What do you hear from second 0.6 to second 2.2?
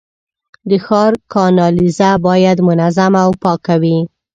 د ښار کانالیزه